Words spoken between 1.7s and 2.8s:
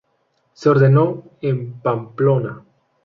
Pamplona.